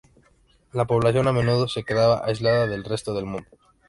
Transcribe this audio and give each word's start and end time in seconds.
La 0.73 0.85
población 0.85 1.27
a 1.27 1.31
menudo 1.31 1.67
se 1.67 1.83
quedaba 1.83 2.25
aislada 2.25 2.65
del 2.65 2.83
resto 2.83 3.13
del 3.13 3.25
mundo. 3.27 3.45